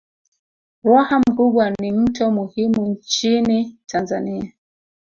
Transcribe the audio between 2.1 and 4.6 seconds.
muhimu nchini Tanzania